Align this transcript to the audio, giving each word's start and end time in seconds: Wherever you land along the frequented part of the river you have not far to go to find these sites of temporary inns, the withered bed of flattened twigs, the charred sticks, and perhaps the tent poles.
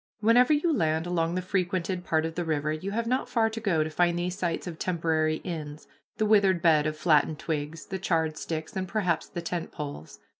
Wherever 0.19 0.51
you 0.51 0.75
land 0.75 1.05
along 1.05 1.35
the 1.35 1.43
frequented 1.43 2.03
part 2.03 2.25
of 2.25 2.33
the 2.33 2.43
river 2.43 2.73
you 2.73 2.89
have 2.89 3.05
not 3.05 3.29
far 3.29 3.51
to 3.51 3.59
go 3.59 3.83
to 3.83 3.89
find 3.91 4.17
these 4.17 4.35
sites 4.35 4.65
of 4.65 4.79
temporary 4.79 5.35
inns, 5.43 5.87
the 6.17 6.25
withered 6.25 6.59
bed 6.59 6.87
of 6.87 6.97
flattened 6.97 7.37
twigs, 7.37 7.85
the 7.85 7.99
charred 7.99 8.35
sticks, 8.35 8.75
and 8.75 8.87
perhaps 8.87 9.27
the 9.29 9.43
tent 9.43 9.71
poles. 9.71 10.17